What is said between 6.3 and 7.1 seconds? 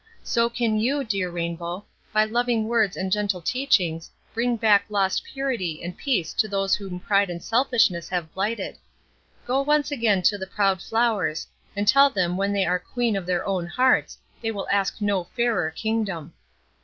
to those whom